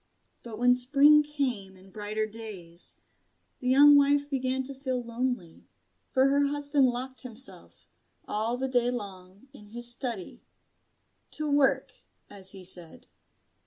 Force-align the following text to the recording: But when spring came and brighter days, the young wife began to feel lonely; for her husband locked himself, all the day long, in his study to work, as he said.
But 0.41 0.57
when 0.57 0.73
spring 0.73 1.21
came 1.21 1.75
and 1.75 1.93
brighter 1.93 2.25
days, 2.25 2.95
the 3.59 3.69
young 3.69 3.95
wife 3.95 4.27
began 4.27 4.63
to 4.63 4.73
feel 4.73 4.99
lonely; 4.99 5.67
for 6.09 6.27
her 6.29 6.47
husband 6.47 6.87
locked 6.87 7.21
himself, 7.21 7.85
all 8.27 8.57
the 8.57 8.67
day 8.67 8.89
long, 8.89 9.47
in 9.53 9.67
his 9.67 9.91
study 9.91 10.43
to 11.29 11.47
work, 11.51 11.91
as 12.31 12.49
he 12.49 12.63
said. 12.63 13.05